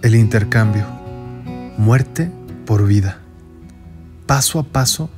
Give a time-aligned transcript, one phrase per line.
[0.00, 0.86] El intercambio.
[1.76, 2.30] Muerte
[2.66, 3.18] por vida.
[4.26, 5.10] Paso a paso,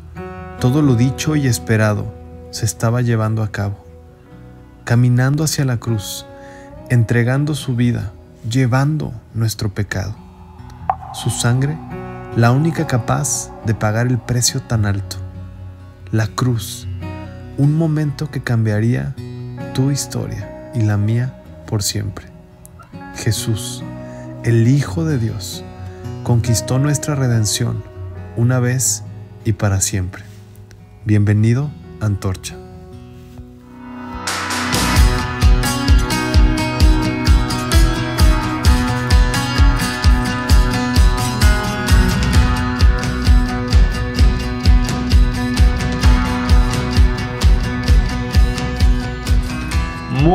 [0.58, 2.14] todo lo dicho y esperado
[2.50, 3.84] se estaba llevando a cabo.
[4.84, 6.24] Caminando hacia la cruz,
[6.88, 8.12] entregando su vida,
[8.48, 10.16] llevando nuestro pecado.
[11.12, 11.76] Su sangre,
[12.34, 15.16] la única capaz de pagar el precio tan alto.
[16.10, 16.88] La cruz,
[17.58, 19.14] un momento que cambiaría
[19.74, 21.34] tu historia y la mía
[21.66, 22.28] por siempre.
[23.14, 23.84] Jesús,
[24.44, 25.64] el Hijo de Dios,
[26.22, 27.82] conquistó nuestra redención
[28.36, 29.04] una vez
[29.44, 30.22] y para siempre.
[31.04, 31.70] Bienvenido,
[32.00, 32.59] Antorcha.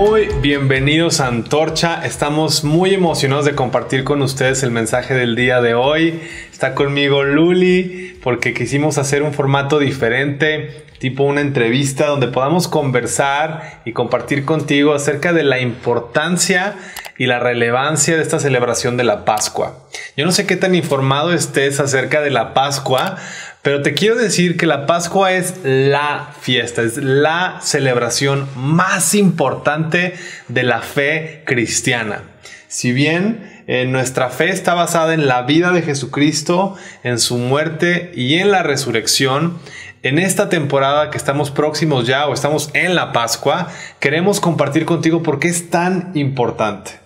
[0.08, 2.06] Muy bienvenidos a Antorcha.
[2.06, 6.22] Estamos muy emocionados de compartir con ustedes el mensaje del día de hoy.
[6.52, 13.82] Está conmigo Luli porque quisimos hacer un formato diferente, tipo una entrevista donde podamos conversar
[13.84, 16.76] y compartir contigo acerca de la importancia
[17.18, 19.88] y la relevancia de esta celebración de la Pascua.
[20.16, 23.18] Yo no sé qué tan informado estés acerca de la Pascua,
[23.66, 30.14] pero te quiero decir que la Pascua es la fiesta, es la celebración más importante
[30.48, 32.22] de la fe cristiana.
[32.68, 38.12] Si bien eh, nuestra fe está basada en la vida de Jesucristo, en su muerte
[38.14, 39.58] y en la resurrección,
[40.04, 43.70] en esta temporada que estamos próximos ya o estamos en la Pascua,
[44.00, 47.00] queremos compartir contigo por qué es tan importante.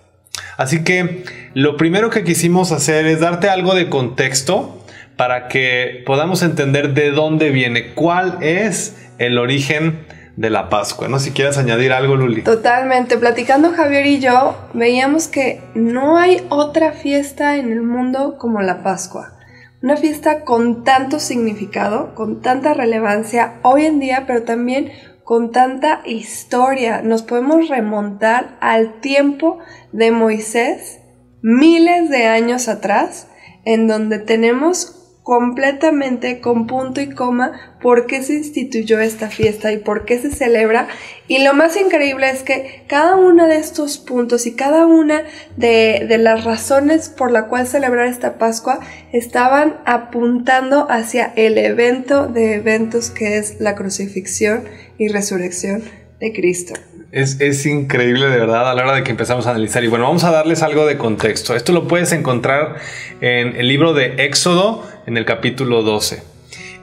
[0.58, 1.24] Así que
[1.54, 4.79] lo primero que quisimos hacer es darte algo de contexto
[5.20, 10.06] para que podamos entender de dónde viene, cuál es el origen
[10.38, 11.10] de la Pascua.
[11.10, 12.42] No si quieres añadir algo, Luli.
[12.42, 13.18] Totalmente.
[13.18, 18.82] Platicando Javier y yo, veíamos que no hay otra fiesta en el mundo como la
[18.82, 19.34] Pascua.
[19.84, 24.90] Una fiesta con tanto significado, con tanta relevancia hoy en día, pero también
[25.26, 27.02] con tanta historia.
[27.02, 29.60] Nos podemos remontar al tiempo
[29.92, 31.02] de Moisés,
[31.42, 33.28] miles de años atrás,
[33.66, 34.96] en donde tenemos
[35.30, 40.32] completamente con punto y coma por qué se instituyó esta fiesta y por qué se
[40.32, 40.88] celebra.
[41.28, 45.22] Y lo más increíble es que cada uno de estos puntos y cada una
[45.56, 48.80] de, de las razones por la cual celebrar esta Pascua
[49.14, 54.64] estaban apuntando hacia el evento de eventos que es la crucifixión
[54.98, 55.84] y resurrección
[56.20, 56.74] de Cristo.
[57.12, 59.84] Es, increíble de verdad a la hora de que empezamos a analizar.
[59.84, 61.56] Y bueno, vamos a darles algo de contexto.
[61.56, 62.76] Esto lo puedes encontrar
[63.20, 66.22] en el libro de Éxodo, en el capítulo 12.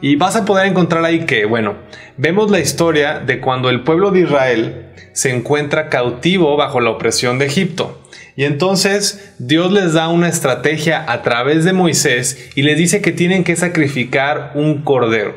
[0.00, 1.76] Y vas a poder encontrar ahí que, bueno,
[2.16, 7.38] vemos la historia de cuando el pueblo de Israel se encuentra cautivo bajo la opresión
[7.38, 8.02] de Egipto.
[8.34, 13.12] Y entonces Dios les da una estrategia a través de Moisés y les dice que
[13.12, 15.34] tienen que sacrificar un cordero.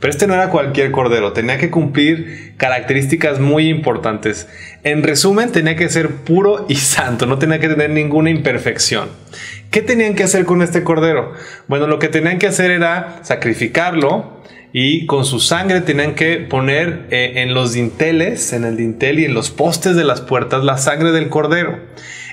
[0.00, 4.48] Pero este no era cualquier cordero, tenía que cumplir características muy importantes.
[4.82, 9.10] En resumen, tenía que ser puro y santo, no tenía que tener ninguna imperfección.
[9.70, 11.34] ¿Qué tenían que hacer con este cordero?
[11.68, 14.40] Bueno, lo que tenían que hacer era sacrificarlo
[14.72, 19.26] y con su sangre tenían que poner eh, en los dinteles, en el dintel y
[19.26, 21.78] en los postes de las puertas la sangre del cordero.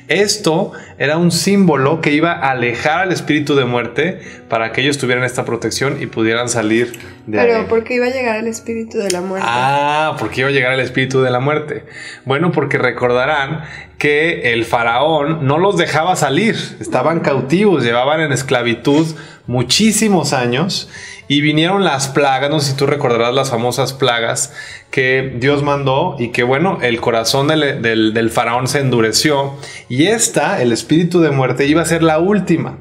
[0.07, 4.97] Esto era un símbolo que iba a alejar al espíritu de muerte para que ellos
[4.97, 6.93] tuvieran esta protección y pudieran salir
[7.25, 9.45] de Pero ¿por qué iba a llegar el espíritu de la muerte?
[9.49, 11.83] Ah, porque iba a llegar el espíritu de la muerte.
[12.23, 13.63] Bueno, porque recordarán
[13.97, 19.07] que el faraón no los dejaba salir, estaban cautivos, llevaban en esclavitud
[19.45, 20.89] muchísimos años
[21.27, 24.53] y vinieron las plagas, no sé si tú recordarás las famosas plagas
[24.91, 29.55] que Dios mandó y que bueno, el corazón del, faraón se endureció
[29.89, 32.77] y esta, el espíritu de muerte, iba a ser la última.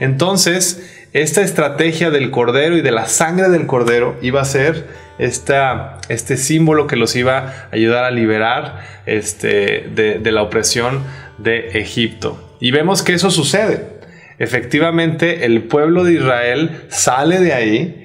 [0.00, 4.88] Entonces, esta estrategia del cordero y de la sangre del cordero iba a ser
[5.18, 11.04] esta, este símbolo que los iba a ayudar a liberar este, de, de la opresión
[11.38, 12.56] de Egipto.
[12.58, 13.93] Y vemos que eso sucede
[14.38, 18.00] efectivamente el pueblo de Israel sale de ahí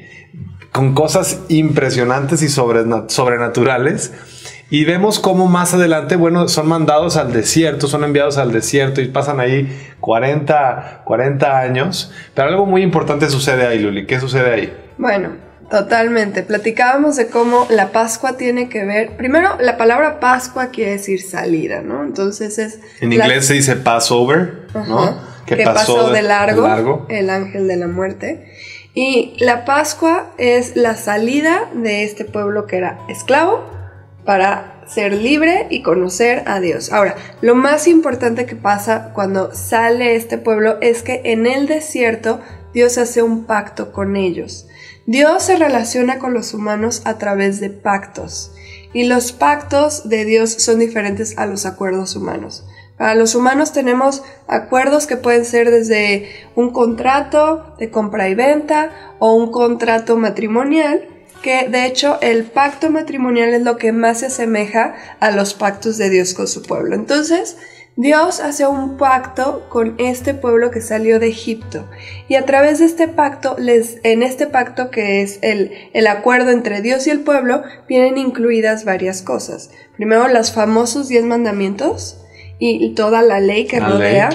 [0.72, 4.14] con cosas impresionantes y sobrenaturales.
[4.72, 9.08] Y vemos cómo más adelante, bueno, son mandados al desierto, son enviados al desierto y
[9.08, 9.68] pasan ahí
[10.00, 12.12] 40, 40 años.
[12.36, 14.06] Pero algo muy importante sucede ahí, Luli.
[14.06, 14.74] ¿Qué sucede ahí?
[15.00, 15.32] Bueno,
[15.72, 16.44] totalmente.
[16.44, 19.18] Platicábamos de cómo la Pascua tiene que ver.
[19.18, 22.04] Primero, la palabra Pascua quiere decir salida, ¿no?
[22.04, 22.80] Entonces es.
[23.02, 25.20] En inglés se dice Passover, ¿no?
[25.56, 28.52] Que, pasó, de largo, el ángel de la muerte.
[28.94, 33.64] Y la Pascua es la salida de este pueblo que era esclavo
[34.26, 36.92] para ser libre y conocer a Dios.
[36.92, 42.42] Ahora, lo más importante que pasa cuando sale este pueblo es que en el desierto
[42.74, 44.68] Dios hace un pacto con ellos.
[45.06, 48.52] Dios se relaciona con los humanos a través de pactos
[48.94, 52.66] y los pactos de Dios son diferentes a los acuerdos humanos.
[53.00, 59.16] Para los humanos tenemos acuerdos que pueden ser desde un contrato de compra y venta
[59.20, 61.08] o un contrato matrimonial
[61.42, 65.98] que de hecho el pacto matrimonial es lo que más se asemeja a los pactos
[65.98, 66.94] de Dios con su pueblo.
[66.94, 67.56] Entonces,
[67.96, 71.90] Dios hace un pacto con este pueblo que salió de Egipto
[72.28, 76.52] y a través de este pacto, les, en este pacto que es el, el acuerdo
[76.52, 79.72] entre Dios y el pueblo, vienen incluidas varias cosas.
[79.96, 82.26] Primero, los famosos diez mandamientos
[82.60, 84.30] y toda la ley que rodea.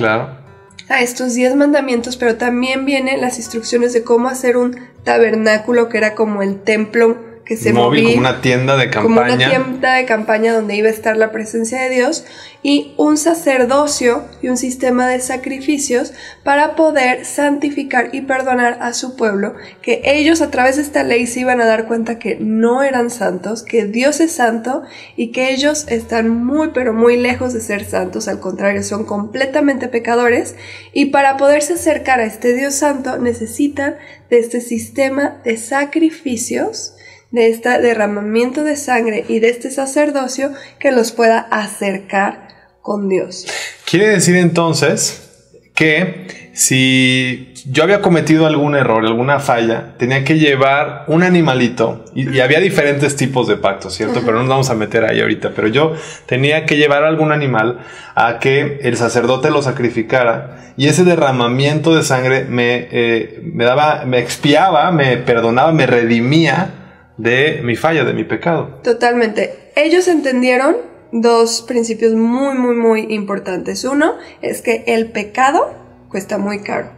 [0.88, 5.98] a estos diez mandamientos, pero también vienen las instrucciones de cómo hacer un tabernáculo que
[5.98, 9.16] era como el templo que se Móvil, como una tienda de campaña.
[9.16, 12.24] Como una tienda de campaña donde iba a estar la presencia de Dios
[12.62, 19.16] y un sacerdocio y un sistema de sacrificios para poder santificar y perdonar a su
[19.16, 22.82] pueblo, que ellos a través de esta ley se iban a dar cuenta que no
[22.82, 24.82] eran santos, que Dios es santo
[25.14, 29.88] y que ellos están muy pero muy lejos de ser santos, al contrario, son completamente
[29.88, 30.56] pecadores
[30.94, 33.96] y para poderse acercar a este Dios santo necesitan
[34.30, 36.94] de este sistema de sacrificios
[37.34, 42.46] de este derramamiento de sangre y de este sacerdocio que los pueda acercar
[42.80, 43.48] con Dios.
[43.90, 45.28] Quiere decir entonces
[45.74, 52.38] que si yo había cometido algún error, alguna falla, tenía que llevar un animalito y,
[52.38, 54.20] había diferentes tipos de pactos, ¿cierto?
[54.20, 55.94] Pero no nos vamos a meter ahí ahorita, pero yo
[56.26, 57.80] tenía que llevar algún animal
[58.14, 64.04] a que el sacerdote lo sacrificara y ese derramamiento de sangre me, eh, me daba,
[64.04, 66.83] me expiaba, me perdonaba, me redimía
[67.16, 68.80] de mi falla, de mi pecado.
[68.82, 69.70] Totalmente.
[69.76, 70.76] Ellos entendieron
[71.12, 73.84] dos principios muy, muy, muy importantes.
[73.84, 75.72] Uno es que el pecado
[76.08, 76.90] cuesta muy caro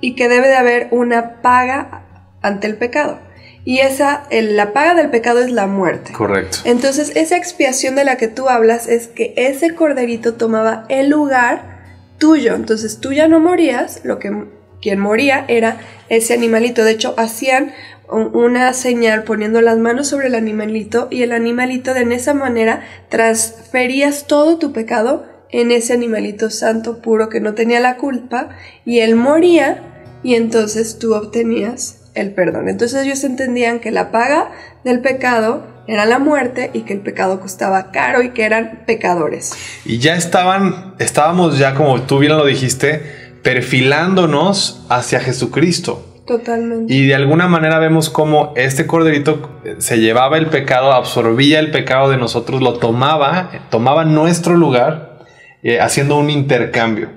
[0.00, 2.04] y que debe de haber una paga
[2.42, 3.18] ante el pecado.
[3.64, 6.12] Y esa, la paga del pecado es la muerte.
[6.12, 6.58] Correcto.
[6.64, 11.82] Entonces, esa expiación de la que tú hablas es que ese corderito tomaba el lugar
[12.18, 12.54] tuyo.
[12.54, 14.32] Entonces, tú ya no morías, lo que
[14.80, 15.78] quien moría era
[16.08, 16.84] ese animalito.
[16.84, 17.72] De hecho, hacían
[18.10, 24.26] una señal poniendo las manos sobre el animalito y el animalito de esa manera transferías
[24.26, 28.50] todo tu pecado en ese animalito santo puro que no tenía la culpa
[28.84, 29.82] y él moría
[30.22, 32.68] y entonces tú obtenías el perdón.
[32.68, 34.50] Entonces ellos entendían que la paga
[34.84, 39.52] del pecado era la muerte y que el pecado costaba caro y que eran pecadores.
[39.84, 43.02] Y ya estaban, estábamos ya como tú bien lo dijiste,
[43.42, 46.04] perfilándonos hacia Jesucristo.
[46.28, 46.92] Totalmente.
[46.92, 52.10] Y de alguna manera vemos cómo este corderito se llevaba el pecado, absorbía el pecado
[52.10, 55.20] de nosotros, lo tomaba, tomaba nuestro lugar,
[55.62, 57.08] eh, haciendo un intercambio.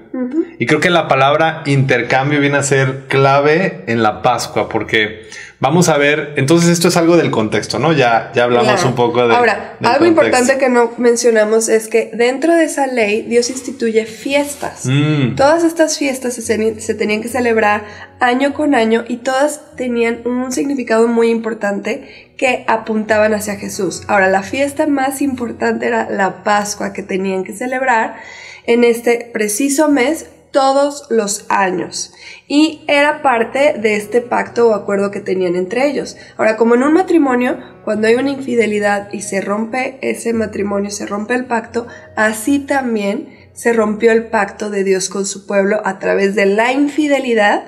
[0.59, 5.23] Y creo que la palabra intercambio viene a ser clave en la Pascua, porque
[5.61, 7.93] Vamos a ver, entonces esto es algo del contexto, ¿no?
[7.93, 9.35] Ya, ya hablamos un poco de...
[9.35, 14.87] Ahora, algo importante que no mencionamos es que dentro de esa ley Dios instituye fiestas.
[14.87, 15.35] Mm.
[15.35, 17.83] Todas estas fiestas se, se tenían que celebrar
[18.19, 24.01] año con año y todas tenían un significado muy importante que apuntaban hacia Jesús.
[24.07, 28.15] Ahora, la fiesta más importante era la Pascua que tenían que celebrar
[28.65, 32.13] en este preciso mes todos los años
[32.47, 36.17] y era parte de este pacto o acuerdo que tenían entre ellos.
[36.37, 41.05] Ahora, como en un matrimonio, cuando hay una infidelidad y se rompe ese matrimonio, se
[41.05, 45.99] rompe el pacto, así también se rompió el pacto de Dios con su pueblo a
[45.99, 47.63] través de la infidelidad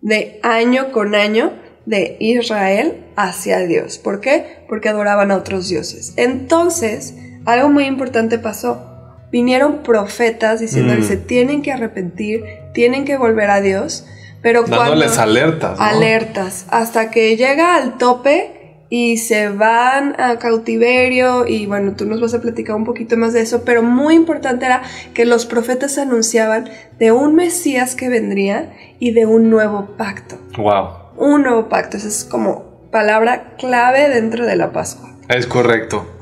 [0.00, 1.52] de año con año
[1.86, 3.98] de Israel hacia Dios.
[3.98, 4.64] ¿Por qué?
[4.68, 6.14] Porque adoraban a otros dioses.
[6.16, 8.89] Entonces, algo muy importante pasó
[9.30, 11.08] vinieron profetas diciendo que mm.
[11.08, 12.44] se tienen que arrepentir,
[12.74, 14.06] tienen que volver a Dios,
[14.42, 15.78] pero Dándoles alertas.
[15.78, 22.20] Alertas, hasta que llega al tope y se van a cautiverio y bueno, tú nos
[22.20, 24.82] vas a platicar un poquito más de eso, pero muy importante era
[25.14, 26.68] que los profetas anunciaban
[26.98, 30.36] de un Mesías que vendría y de un nuevo pacto.
[30.56, 30.88] Wow.
[31.16, 35.10] Un nuevo pacto, esa es como palabra clave dentro de la Pascua.
[35.30, 36.18] Es correcto.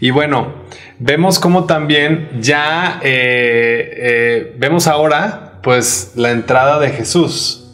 [0.00, 0.54] Y bueno,
[1.00, 7.68] vemos como también ya eh, eh, vemos ahora pues la entrada de Jesús.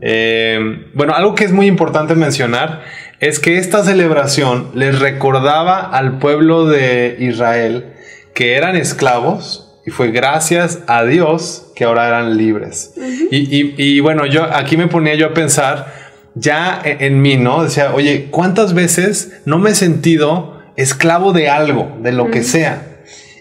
[0.00, 2.82] Eh, bueno, algo que es muy importante mencionar
[3.20, 7.92] es que esta celebración les recordaba al pueblo de Israel
[8.32, 12.94] que eran esclavos y fue gracias a Dios que ahora eran libres.
[13.30, 15.99] y, bueno, yo aquí me ponía yo a pensar
[16.34, 17.64] ya en, en mí, ¿no?
[17.64, 22.86] Decía, oye, ¿cuántas veces no me he sentido esclavo de algo, de lo que sea.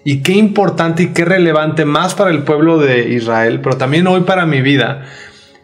[0.04, 4.22] Y qué importante y qué relevante más para el pueblo de Israel, pero también hoy
[4.22, 5.06] para mi vida,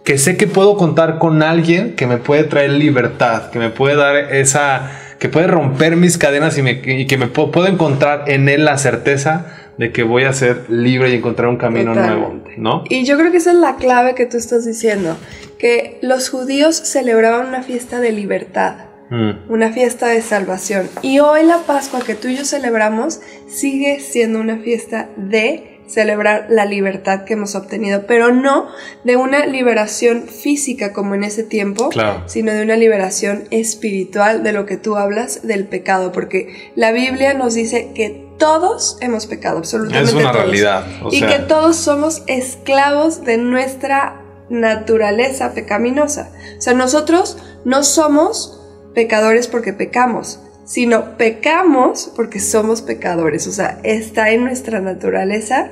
[0.04, 3.96] que sé que puedo contar con alguien que me puede traer libertad, que me puede
[3.96, 4.92] dar esa,
[5.26, 9.92] que puede romper mis cadenas y, que me puedo, encontrar en él la certeza de
[9.92, 12.84] que voy a ser libre y encontrar un camino nuevo, ¿no?
[12.92, 15.18] Y yo creo que esa es la clave que tú estás diciendo,
[15.58, 18.76] que los judíos celebraban una fiesta de libertad.
[19.10, 19.52] Mm.
[19.52, 20.90] Una fiesta de salvación.
[21.02, 26.48] Y hoy la Pascua que tú y yo celebramos sigue siendo una fiesta de celebrar
[26.50, 28.68] la libertad que hemos obtenido, pero no
[29.04, 31.90] de una liberación física como en ese tiempo,
[32.26, 37.34] sino de una liberación espiritual de lo que tú hablas del pecado, porque la Biblia
[37.34, 40.10] nos dice que todos hemos pecado, absolutamente.
[40.10, 40.86] Es una realidad.
[41.12, 46.32] y que todos somos esclavos de nuestra naturaleza pecaminosa.
[46.58, 48.62] O sea, nosotros no somos
[48.94, 53.48] pecadores porque pecamos, sino pecamos porque somos pecadores.
[53.48, 55.72] O sea, está en nuestra naturaleza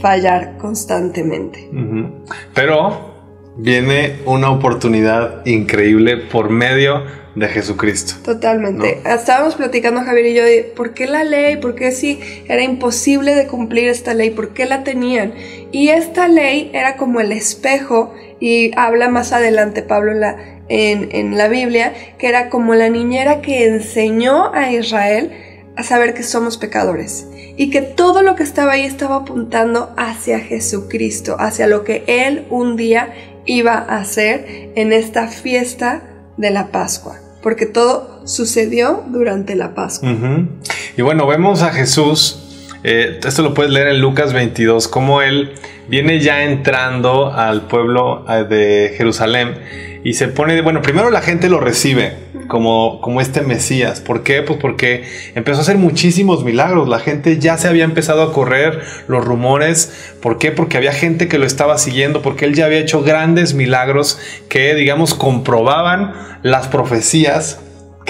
[0.00, 1.70] fallar constantemente.
[2.54, 3.10] Pero
[3.56, 7.04] viene una oportunidad increíble por medio
[7.34, 8.14] de Jesucristo.
[8.24, 9.00] Totalmente.
[9.04, 12.18] Estábamos platicando Javier y yo de por qué la ley, por qué si
[12.48, 15.34] era imposible de cumplir esta ley, por qué la tenían.
[15.70, 21.36] Y esta ley era como el espejo, y habla más adelante Pablo en la, en,
[21.36, 25.32] la Biblia, que era como la niñera que enseñó a Israel
[25.76, 30.38] a saber que somos pecadores y que todo lo que estaba ahí estaba apuntando hacia
[30.38, 33.12] Jesucristo, hacia lo que Él un día
[33.46, 36.02] iba a hacer en esta fiesta
[36.36, 40.16] de la Pascua, porque todo sucedió durante la Pascua.
[40.96, 42.49] Y bueno, vemos a Jesús,
[42.82, 45.52] eh, esto lo puedes leer en Lucas 22, como Él
[45.88, 49.54] viene ya entrando al pueblo eh, de Jerusalén
[50.02, 52.14] y se pone, bueno, primero la gente lo recibe
[52.48, 54.00] como, como este Mesías.
[54.00, 54.42] ¿Por qué?
[54.42, 56.88] Pues porque empezó a hacer muchísimos milagros.
[56.88, 60.14] La gente ya se había empezado a correr los rumores.
[60.22, 60.52] ¿Por qué?
[60.52, 64.18] Porque había gente que lo estaba siguiendo, porque él ya había hecho grandes milagros
[64.48, 67.60] que, digamos, comprobaban las profecías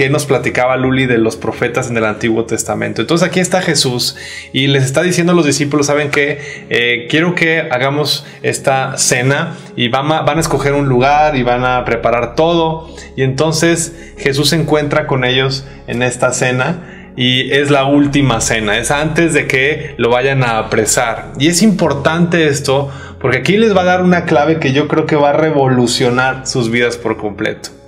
[0.01, 3.03] que nos platicaba Luli de los profetas en el Antiguo Testamento.
[3.03, 4.17] Entonces aquí está Jesús
[4.51, 6.39] y les está diciendo a los discípulos, ¿saben qué?
[6.71, 11.43] Eh, quiero que hagamos esta cena y van a, van a escoger un lugar y
[11.43, 12.89] van a preparar todo.
[13.15, 18.79] Y entonces Jesús se encuentra con ellos en esta cena y es la última cena,
[18.79, 21.33] es antes de que lo vayan a apresar.
[21.39, 22.91] Y es importante esto
[23.21, 26.47] porque aquí les va a dar una clave que yo creo que va a revolucionar
[26.47, 27.80] sus vidas por completo.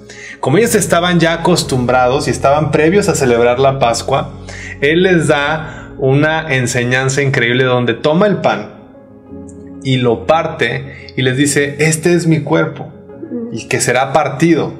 [0.42, 4.32] Como ellos estaban ya acostumbrados y estaban previos a celebrar la Pascua,
[4.80, 8.72] Él les da una enseñanza increíble donde toma el pan
[9.84, 12.92] y lo parte y les dice, este es mi cuerpo
[13.52, 14.72] y que será partido.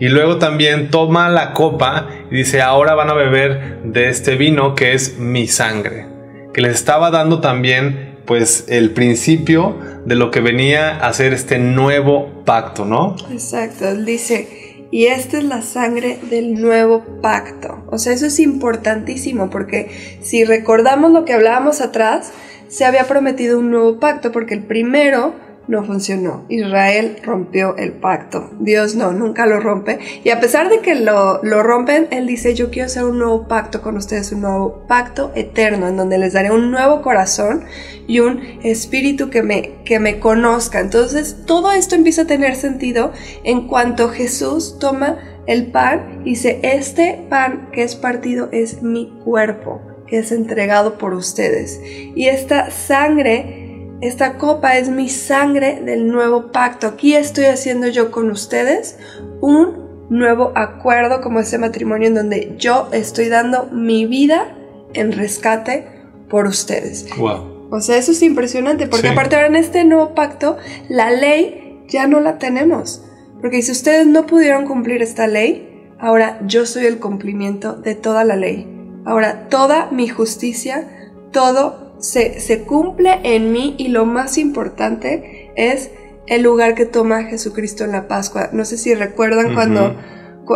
[0.00, 4.74] Y luego también toma la copa y dice, ahora van a beber de este vino
[4.74, 6.06] que es mi sangre.
[6.54, 11.58] Que les estaba dando también pues el principio de lo que venía a ser este
[11.58, 13.16] nuevo pacto, ¿no?
[13.30, 14.59] Exacto, dice,
[14.90, 17.84] y esta es la sangre del nuevo pacto.
[17.90, 22.32] O sea, eso es importantísimo porque si recordamos lo que hablábamos atrás,
[22.68, 25.34] se había prometido un nuevo pacto porque el primero
[25.70, 26.44] no funcionó.
[26.48, 28.50] Israel rompió el pacto.
[28.58, 30.00] Dios no, nunca lo rompe.
[30.24, 33.46] Y a pesar de que lo, lo, rompen, Él dice, yo quiero hacer un nuevo
[33.46, 37.62] pacto con ustedes, un nuevo pacto eterno, en donde les daré un nuevo corazón
[38.08, 40.80] y un espíritu que me, que me conozca.
[40.80, 43.12] Entonces, todo esto empieza a tener sentido
[43.44, 49.20] en cuanto Jesús toma el pan y dice, este pan que es partido es mi
[49.24, 51.80] cuerpo, que es entregado por ustedes.
[51.84, 53.59] Y esta sangre
[54.00, 56.86] esta copa es mi sangre del nuevo pacto.
[56.86, 58.98] Aquí estoy haciendo yo con ustedes
[59.40, 64.56] un nuevo acuerdo como ese matrimonio en donde yo estoy dando mi vida
[64.94, 65.86] en rescate
[66.28, 67.06] por ustedes.
[67.16, 67.68] Wow.
[67.70, 70.56] O sea, eso es impresionante porque aparte ahora en este nuevo pacto
[70.88, 73.04] la ley ya no la tenemos.
[73.40, 78.24] Porque si ustedes no pudieron cumplir esta ley, ahora yo soy el cumplimiento de toda
[78.24, 78.66] la ley.
[79.04, 80.88] Ahora toda mi justicia,
[81.32, 85.90] todo se, cumple en mí y lo más importante es
[86.26, 88.50] el lugar que toma Jesucristo en la Pascua.
[88.52, 89.96] No sé si recuerdan cuando,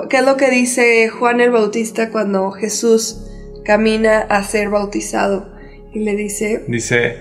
[0.09, 3.27] ¿qué es lo que dice Juan el Bautista cuando Jesús
[3.65, 5.53] camina a ser bautizado?
[5.93, 6.65] Y le dice...
[6.67, 7.17] Dice,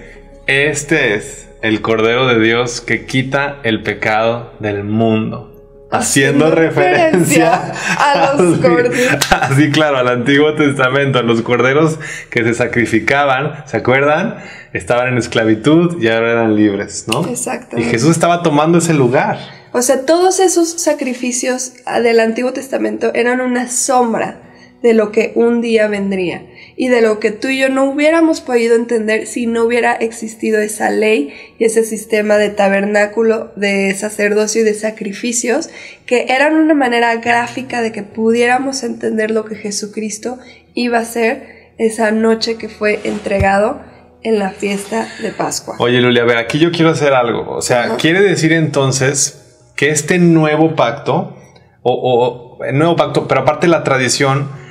[0.47, 5.52] este es el Cordero de Dios que quita el pecado del mundo
[5.93, 8.95] haciendo referencia, a los corderos.
[9.29, 14.37] Así, claro, al Antiguo Testamento, a los corderos que se sacrificaban, ¿se acuerdan?
[14.73, 17.25] Estaban en esclavitud y ahora eran libres, ¿no?
[17.27, 17.77] Exacto.
[17.77, 19.37] Y Jesús estaba tomando ese lugar.
[19.71, 24.37] O sea, todos esos sacrificios del Antiguo Testamento eran una sombra
[24.83, 28.41] de lo que un día vendría y de lo que tú y yo no hubiéramos
[28.41, 34.61] podido entender si no hubiera existido esa ley y ese sistema de tabernáculo, de sacerdocio
[34.61, 35.69] y de sacrificios
[36.05, 40.37] que eran una manera gráfica de que pudiéramos entender lo que Jesucristo
[40.73, 43.81] iba a ser esa noche que fue entregado
[44.21, 45.75] en la fiesta de Pascua.
[45.79, 47.55] Oye, Luli, a ver, aquí yo quiero hacer algo.
[47.55, 51.37] O sea, quiere decir entonces que este nuevo pacto,
[51.81, 54.62] o, el nuevo pacto, pero aparte la tradición,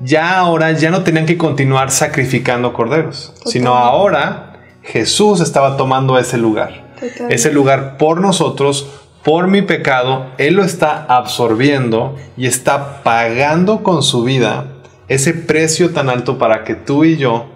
[0.00, 6.38] ya ahora ya no tenían que continuar sacrificando corderos, sino ahora Jesús estaba tomando ese
[6.38, 6.86] lugar.
[7.28, 8.88] Ese lugar por nosotros,
[9.22, 14.66] por mi pecado, Él lo está absorbiendo y está pagando con su vida
[15.08, 17.46] ese precio tan alto para que tú y yo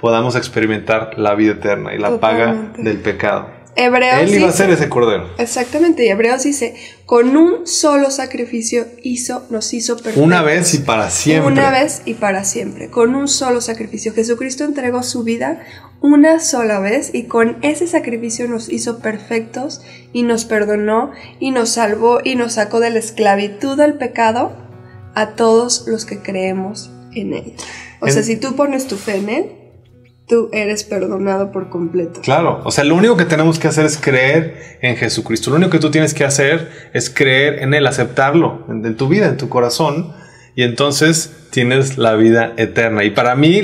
[0.00, 3.57] podamos experimentar la vida eterna y la paga del pecado.
[3.78, 5.30] Hebreos Él iba a ser ese cordero.
[5.38, 6.74] Exactamente, y Hebreos dice,
[7.06, 10.22] con un solo sacrificio hizo, nos hizo perfectos.
[10.22, 11.52] Una vez y para siempre.
[11.52, 14.12] Una vez y para siempre, con un solo sacrificio.
[14.12, 15.62] Jesucristo entregó su vida
[16.00, 19.80] una sola vez y con ese sacrificio nos hizo perfectos
[20.12, 24.56] y nos perdonó y nos salvó y nos sacó de la esclavitud del pecado
[25.14, 27.54] a todos los que creemos en Él.
[28.00, 29.57] O sea, si tú pones tu fe en Él,
[30.28, 32.20] tú eres perdonado por completo.
[32.20, 35.50] Claro, o sea, lo único que tenemos que hacer es creer en Jesucristo.
[35.50, 39.26] Lo único que tú tienes que hacer es creer en Él, aceptarlo en, tu vida,
[39.26, 40.12] en tu corazón.
[40.54, 43.04] Y entonces tienes la vida eterna.
[43.04, 43.62] Y para mí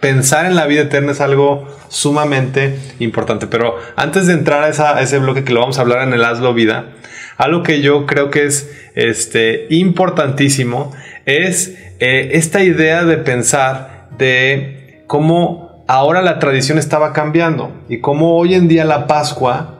[0.00, 3.46] pensar en la vida eterna es algo sumamente importante.
[3.46, 6.54] Pero antes de entrar a, ese bloque que lo vamos a hablar en el Hazlo
[6.54, 6.94] Vida,
[7.36, 10.94] algo que yo creo que es este, importantísimo
[11.26, 18.36] es eh, esta idea de pensar de cómo ahora la tradición estaba cambiando y cómo
[18.36, 19.72] hoy en día la Pascua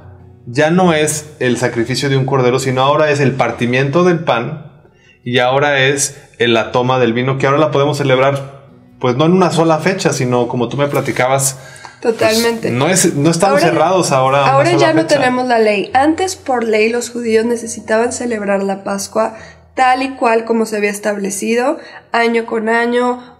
[0.46, 4.72] ya no es el sacrificio de un cordero, sino ahora es el partimiento del pan
[5.24, 8.62] y ahora es la toma del vino, que ahora la podemos celebrar,
[9.00, 11.58] pues no en una sola fecha, sino como tú me platicabas.
[12.00, 12.70] Pues, Totalmente.
[12.70, 14.46] no, es, no estamos cerrados ahora.
[14.46, 15.90] Ahora ya no tenemos la ley.
[15.94, 19.34] Antes, por ley, los judíos necesitaban celebrar la Pascua
[19.74, 21.78] tal y cual como se había establecido,
[22.12, 23.35] año con año,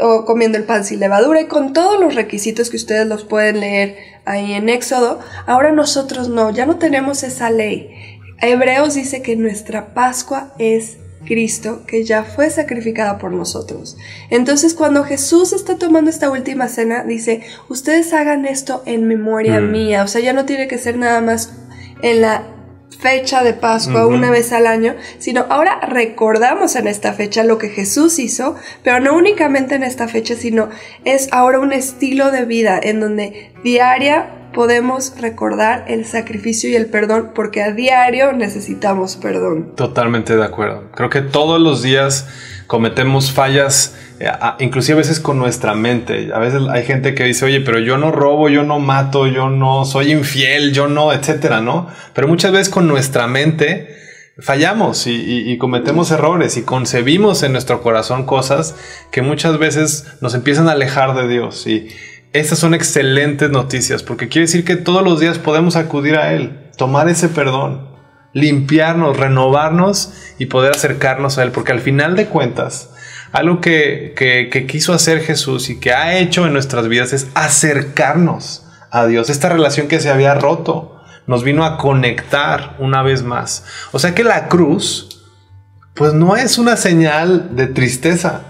[0.00, 3.60] o comiendo el pan sin levadura y con todos los requisitos que ustedes los pueden
[3.60, 7.90] leer ahí en Éxodo, ahora nosotros no, ya no tenemos esa ley.
[8.40, 13.96] Hebreos dice que nuestra Pascua es Cristo, que ya fue sacrificada por nosotros.
[14.30, 19.70] Entonces cuando Jesús está tomando esta última cena, dice, ustedes hagan esto en memoria mm.
[19.70, 21.52] mía, o sea, ya no tiene que ser nada más
[22.02, 22.53] en la
[22.98, 27.68] fecha de Pascua una vez al año, sino ahora recordamos en esta fecha lo que
[27.68, 30.68] Jesús hizo, pero no únicamente en esta fecha, sino
[31.04, 36.86] es ahora un estilo de vida en donde diaria podemos recordar el sacrificio y el
[36.86, 39.74] perdón porque a diario necesitamos perdón.
[39.74, 40.90] Totalmente de acuerdo.
[40.94, 42.28] Creo que todos los días
[42.66, 43.96] cometemos fallas,
[44.58, 46.30] inclusive a veces con nuestra mente.
[46.32, 49.50] A veces hay gente que dice, oye, pero yo no robo, yo no mato, yo
[49.50, 51.88] no soy infiel, yo no, etcétera, ¿no?
[52.14, 53.88] Pero muchas veces con nuestra mente
[54.38, 58.74] fallamos y, cometemos errores y concebimos en nuestro corazón cosas
[59.12, 61.66] que muchas veces nos empiezan a alejar de Dios.
[61.66, 61.88] Y
[62.32, 66.70] estas son excelentes noticias porque quiere decir que todos los días podemos acudir a Él,
[66.76, 67.94] tomar ese perdón
[68.34, 71.52] limpiarnos, renovarnos y poder acercarnos a Él.
[71.52, 72.90] Porque al final de cuentas,
[73.34, 74.14] algo que,
[74.68, 79.28] quiso hacer Jesús y que ha hecho en nuestras vidas es acercarnos a Dios.
[79.28, 83.66] Esta relación que se había roto nos vino a conectar una vez más.
[83.90, 85.20] O sea que la cruz,
[85.94, 88.42] pues no es una señal de tristeza,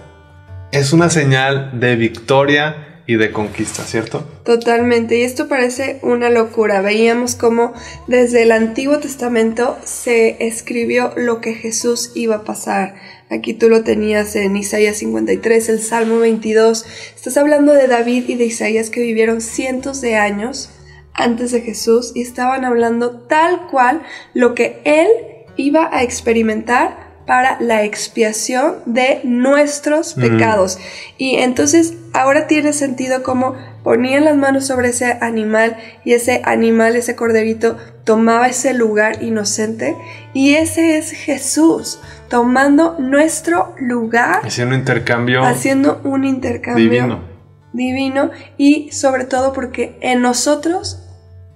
[0.71, 4.25] es una señal de victoria y de conquista, ¿cierto?
[4.45, 6.81] Totalmente, y esto parece una locura.
[6.81, 7.75] Veíamos cómo
[8.07, 12.95] desde el Antiguo Testamento se escribió lo que Jesús iba a pasar.
[13.31, 16.87] Aquí tú lo tenías en Isaías 53, el Salmo 22.
[17.15, 20.71] Estás hablando de David y de Isaías que vivieron cientos de años
[21.13, 25.09] antes de Jesús y estaban hablando tal cual lo que él
[25.57, 30.79] iba a experimentar para la expiación de nuestros pecados.
[31.17, 36.97] Y entonces ahora tiene sentido como ponían las manos sobre ese animal y ese animal,
[36.97, 39.97] ese corderito, tomaba ese lugar inocente
[40.33, 44.41] y ese es Jesús tomando nuestro lugar.
[44.45, 45.45] Haciendo un intercambio.
[45.45, 47.35] Haciendo un intercambio divino.
[47.73, 51.01] Divino y sobre todo porque en nosotros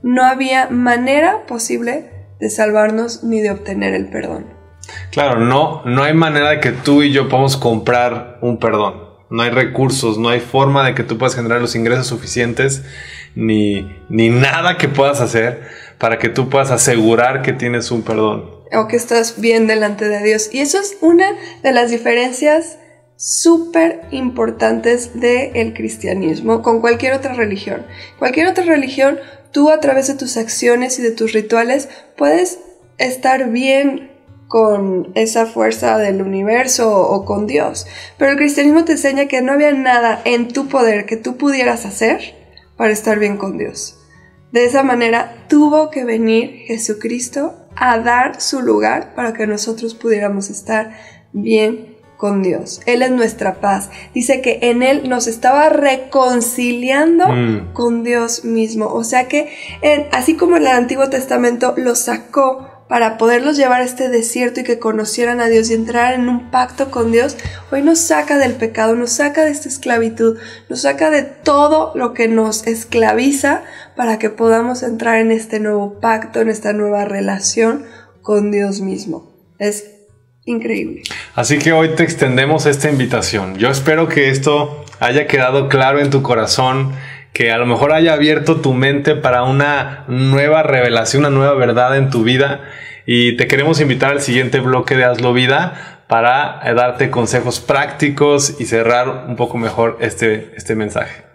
[0.03, 4.58] no había manera posible de salvarnos ni de obtener el perdón.
[5.11, 9.09] Claro, no, no hay manera de que tú y yo podamos comprar un perdón.
[9.31, 12.83] No hay recursos, no hay forma de que tú puedas generar los ingresos suficientes,
[13.35, 18.51] ni, ni nada que puedas hacer para que tú puedas asegurar que tienes un perdón.
[18.73, 20.51] O que estás bien delante de Dios.
[20.53, 21.27] Y eso es una
[21.63, 22.79] de las diferencias
[23.17, 27.85] súper importantes del cristianismo con cualquier otra religión.
[28.19, 29.19] Cualquier otra religión,
[29.51, 32.61] tú a través de tus acciones y de tus rituales puedes
[32.97, 34.13] estar bien
[34.49, 37.87] con esa fuerza del universo o con Dios.
[38.17, 41.85] Pero el cristianismo te enseña que no había nada en tu poder que tú pudieras
[41.85, 42.35] hacer
[42.77, 43.99] para estar bien con Dios.
[44.51, 50.49] De esa manera tuvo que venir Jesucristo a dar su lugar para que nosotros pudiéramos
[50.49, 50.93] estar
[51.33, 52.81] bien con Dios.
[52.87, 53.91] Él es nuestra paz.
[54.15, 57.73] Dice que en Él nos estaba reconciliando mm.
[57.75, 58.87] con Dios mismo.
[58.87, 59.53] O sea que
[60.11, 64.65] así como en el Antiguo Testamento lo sacó para poderlos llevar a este desierto y
[64.65, 67.37] que conocieran a Dios y entrar en un pacto con Dios,
[67.71, 72.15] hoy nos saca del pecado, nos saca de esta esclavitud, nos saca de todo lo
[72.15, 73.63] que nos esclaviza
[73.95, 77.85] para que podamos entrar en este nuevo pacto, en esta nueva relación
[78.23, 79.33] con Dios mismo.
[79.59, 79.85] Es
[80.47, 81.03] increíble.
[81.35, 83.57] Así que hoy te extendemos esta invitación.
[83.57, 86.93] Yo espero que esto haya quedado claro en tu corazón
[87.33, 91.97] que a lo mejor haya abierto tu mente para una nueva revelación, una nueva verdad
[91.97, 92.63] en tu vida.
[93.07, 98.61] Y te queremos invitar al siguiente bloque de Hazlo Vida para eh, darte consejos prácticos
[98.61, 101.29] y cerrar un poco mejor este, este mensaje.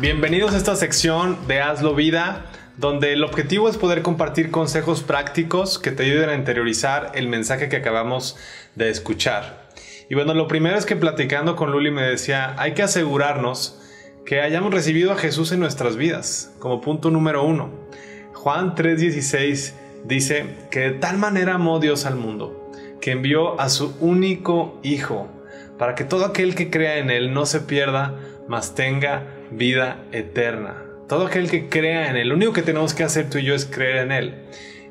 [0.00, 2.44] Bienvenidos a esta sección de Hazlo Vida
[2.78, 7.68] donde el objetivo es poder compartir consejos prácticos que te ayuden a interiorizar el mensaje
[7.68, 8.36] que acabamos
[8.76, 9.68] de escuchar.
[10.08, 13.80] Y bueno, lo primero es que platicando con Luli me decía, hay que asegurarnos
[14.24, 17.70] que hayamos recibido a Jesús en nuestras vidas, como punto número uno.
[18.32, 23.96] Juan 3:16 dice que de tal manera amó Dios al mundo, que envió a su
[24.00, 25.28] único Hijo,
[25.78, 28.14] para que todo aquel que crea en Él no se pierda,
[28.46, 30.87] mas tenga vida eterna.
[31.08, 33.54] Todo aquel que crea en Él, lo único que tenemos que hacer tú y yo
[33.54, 34.34] es creer en Él.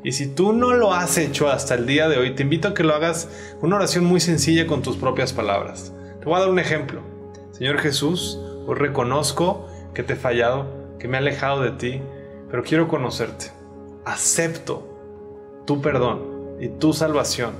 [0.03, 2.73] Y si tú no lo has hecho hasta el día de hoy, te invito a
[2.73, 3.30] que lo hagas
[3.62, 5.93] una oración muy sencilla con tus propias palabras.
[6.19, 7.01] Te voy a dar un ejemplo.
[7.51, 12.01] Señor Jesús, hoy reconozco que te he fallado, que me he alejado de ti,
[12.49, 13.51] pero quiero conocerte.
[14.03, 14.88] Acepto
[15.67, 17.51] tu perdón y tu salvación.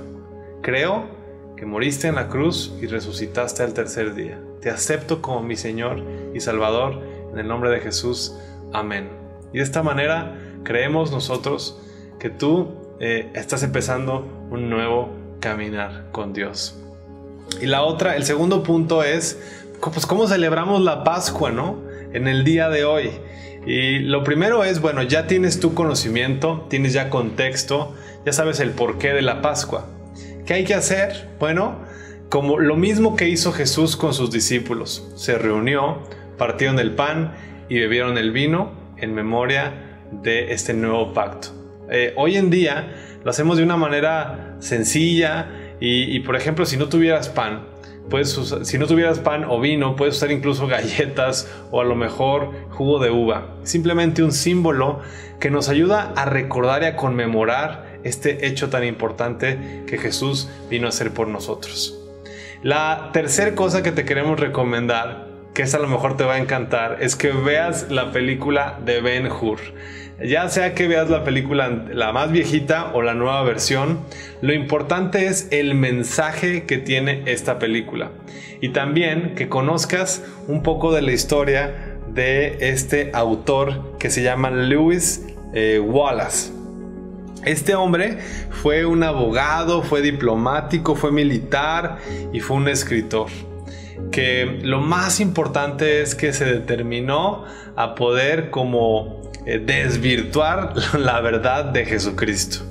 [0.62, 1.04] Creo
[1.56, 4.40] que moriste en la cruz y resucitaste al tercer día.
[4.60, 6.02] Te acepto como mi Señor
[6.34, 7.00] y Salvador
[7.32, 8.34] en el nombre de Jesús.
[8.72, 9.08] Amén.
[9.52, 11.80] Y de esta manera creemos nosotros
[12.18, 15.10] que tú eh, estás empezando un nuevo
[15.40, 16.78] caminar con Dios.
[17.60, 19.40] Y la otra, el segundo punto es,
[19.80, 21.78] pues, cómo celebramos la Pascua, ¿no?
[22.12, 23.10] En el día de hoy.
[23.66, 28.70] Y lo primero es, bueno, ya tienes tu conocimiento, tienes ya contexto, ya sabes el
[28.70, 29.86] porqué de la Pascua.
[30.46, 31.28] ¿Qué hay que hacer?
[31.38, 31.80] Bueno,
[32.28, 35.10] como lo mismo que hizo Jesús con sus discípulos.
[35.16, 35.98] Se reunió,
[36.38, 37.34] partieron el pan
[37.68, 41.48] y bebieron el vino en memoria de este nuevo pacto.
[41.90, 45.48] Eh, hoy en día lo hacemos de una manera sencilla
[45.80, 47.66] y, por ejemplo si no tuvieras pan,
[48.10, 48.30] puedes
[48.62, 52.98] si no tuvieras pan o vino, puedes usar incluso galletas o a lo mejor jugo
[52.98, 53.54] de uva.
[53.62, 55.00] Simplemente un símbolo
[55.40, 60.86] que nos ayuda a recordar y a conmemorar este hecho tan importante que Jesús vino
[60.86, 61.98] a hacer por nosotros.
[62.62, 65.27] La tercera cosa que te queremos recomendar
[65.58, 69.26] que a lo mejor te va a encantar, es que veas la película de Ben
[69.26, 69.58] Hur.
[70.24, 73.98] Ya sea que veas la película la más viejita o la nueva versión,
[74.40, 78.12] lo importante es el mensaje que tiene esta película.
[78.60, 84.52] Y también que conozcas un poco de la historia de este autor que se llama
[84.52, 86.52] Lewis eh, Wallace.
[87.44, 88.18] Este hombre
[88.62, 91.98] fue un abogado, fue diplomático, fue militar
[92.32, 93.26] y fue un escritor
[94.10, 97.44] que lo más importante es que se determinó
[97.76, 102.64] a poder como eh, desvirtuar la verdad de Jesucristo.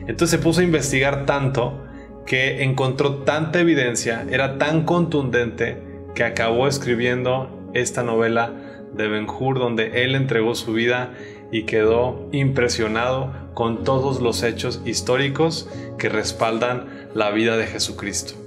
[0.00, 1.82] Entonces se puso a investigar tanto
[2.26, 5.78] que encontró tanta evidencia, era tan contundente
[6.14, 8.52] que acabó escribiendo esta novela
[8.94, 11.12] de Ben Hur donde él entregó su vida
[11.52, 18.45] y quedó impresionado con todos los hechos históricos que respaldan la vida de Jesucristo.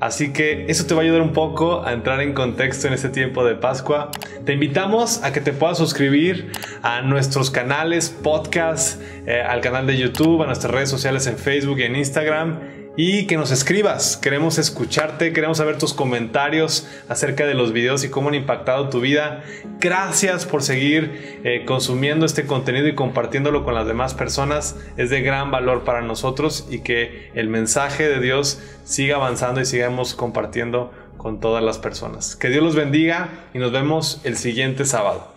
[0.00, 3.08] Así que eso te va a ayudar un poco a entrar en contexto en este
[3.08, 4.10] tiempo de Pascua.
[4.44, 9.96] Te invitamos a que te puedas suscribir a nuestros canales, podcast, eh, al canal de
[9.96, 14.16] YouTube, a nuestras redes sociales en Facebook y en Instagram y que nos escribas.
[14.16, 19.00] Queremos escucharte, queremos saber tus comentarios acerca de los videos y cómo han impactado tu
[19.00, 19.44] vida.
[19.78, 24.76] Gracias por seguir eh, consumiendo este contenido y compartiéndolo con las demás personas.
[24.96, 29.66] Es de gran valor para nosotros y que el mensaje de Dios siga avanzando y
[29.66, 32.36] sigamos compartiendo con todas las personas.
[32.36, 35.35] Que Dios los bendiga y nos vemos el siguiente sábado.